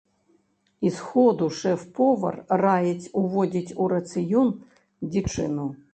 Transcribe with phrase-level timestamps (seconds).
[0.87, 4.49] І з ходу шэф-повар раіць уводзіць у рацыён
[5.11, 5.73] дзічыну.